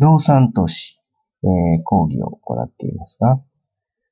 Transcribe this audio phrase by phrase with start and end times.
[0.00, 0.98] 不動産投資、
[1.44, 3.38] えー、講義を行っていますが、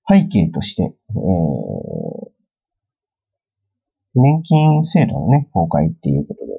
[0.06, 1.16] 背景として、えー、
[4.14, 6.52] 年金制度のね、崩壊っていうことで、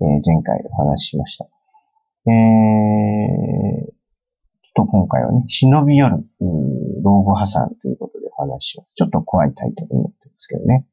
[0.00, 1.46] えー、前回お話ししました。
[2.26, 6.16] えー、ちょっと今回はね、忍び寄る、
[7.04, 8.92] 老後破産ということでお話しします。
[8.96, 10.84] ちょっと怖いタイトルになってますけどね。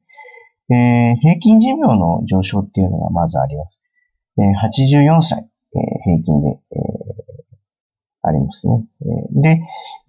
[0.70, 3.80] えー、平均寿命の上昇っていうのがまずあります。
[4.38, 6.95] えー、84歳、えー、平均で、えー、
[8.26, 8.84] ありますね。
[9.32, 9.60] で、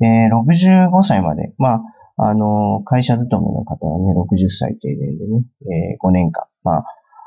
[0.01, 1.83] えー、65歳まで、まあ、
[2.17, 6.85] あの、会社勤めの方はね、60歳定年でね、えー、5年間、まあ、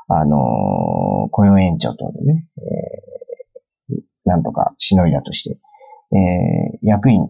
[0.09, 2.45] あの、雇用延長等でね、
[3.89, 3.95] え、
[4.25, 5.59] なんとかしのいだとして、
[6.13, 7.29] え、役員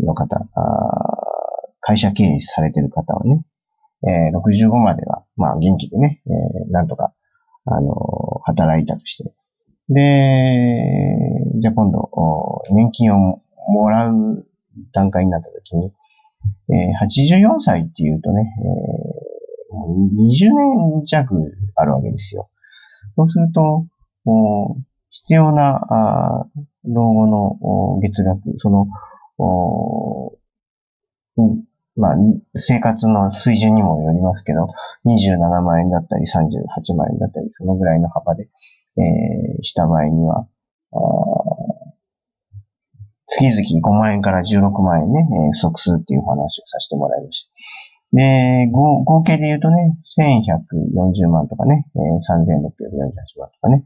[0.00, 0.48] の方、
[1.80, 3.44] 会社経営されてる方はね、
[4.04, 7.12] えー、65までは、まあ、元気でね、え、なんとか、
[7.66, 7.94] あの、
[8.44, 9.30] 働いたとして。
[9.92, 12.10] で、じゃあ今度、
[12.72, 14.44] 年金をもらう
[14.92, 15.92] 段階になった時に、
[16.70, 21.34] えー、84歳っていうとね、えー、20年弱
[21.76, 22.48] あるわけですよ。
[23.16, 23.86] そうすると、
[25.10, 26.46] 必要な
[26.84, 28.86] 老後の月額、その、
[31.96, 32.16] まあ、
[32.56, 34.66] 生活の水準にもよりますけど、
[35.04, 38.48] 27万円だったり38万円だったり、そのぐらいの幅で、
[38.96, 40.46] えー、した場合には、
[43.28, 48.16] 月々5万円から16万円ね、不足するっていう話をさせてもらいました。
[48.16, 53.84] で、合計で言うとね、1140万とかね、えー、3648万とかね、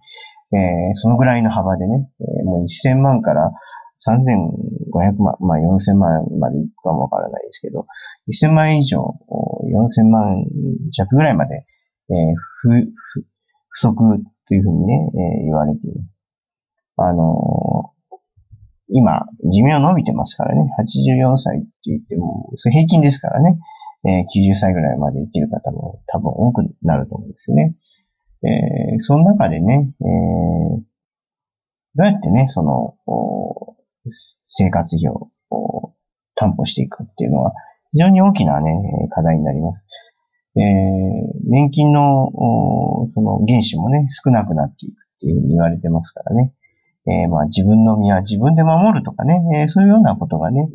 [0.52, 2.08] えー、そのぐらいの幅でね、
[2.44, 3.52] もう1000万から
[4.05, 7.86] 3500万、まあ4000万までいくかもわからないですけど、
[8.30, 9.14] 1000万以上、
[9.72, 10.44] 4000万
[10.92, 11.66] 弱ぐらいまで、
[12.11, 12.14] えー、
[12.61, 13.27] 不、不、
[13.69, 13.94] 不足
[14.48, 16.16] というふうにね、えー、言われています。
[16.98, 17.91] あの
[18.88, 23.58] 今、寿命伸びてますからね、84歳って言っても、それ平均ですからね、
[24.05, 27.75] えー、90歳ぐらいまで生きる方も多分多くなると思うんですよね。
[28.44, 30.06] えー、その中でね、えー、
[31.97, 32.94] どうやってね、その、
[34.47, 35.31] 生活費を
[36.34, 37.53] 担保していくっていうのは、
[37.93, 39.87] 非常に大きなね、課題になります。
[40.56, 40.62] えー、
[41.44, 42.31] 年金の、
[43.15, 46.53] その原資もね、少なくなっていくっていうふうに言われてますからね。
[47.09, 50.69] えー、まあ自分の身は自分で守るとかね、えー、そういうようなことがね、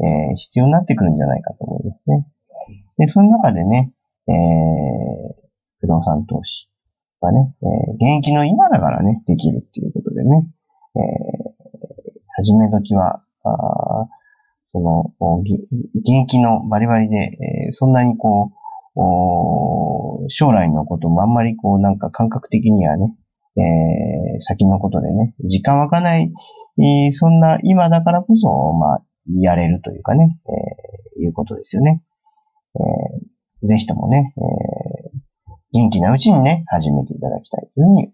[0.00, 2.24] えー、必要になってくるんじゃないかと思いますね。
[2.98, 3.92] で、その中でね、
[4.28, 4.34] えー、
[5.80, 6.68] 不動産投資
[7.20, 10.46] はね、えー、現役の今だからね、できるっていうことでね、
[10.96, 11.00] え、
[12.44, 14.06] 始め時は、あ
[14.70, 18.52] その、現役のバリバリで、えー、そんなにこ
[18.96, 23.14] う、将来のこともあんまりこうなんか感覚的にはね、
[23.56, 26.30] えー、先のことでね、時間湧かない、
[26.78, 30.38] えー、そんな今だからこそ、まあ、やれるというかね、
[31.16, 32.02] えー、いうことですよね。
[33.62, 38.12] えー、ぜひともね、えー、元気なうちにね、始めていただきたいというふうに。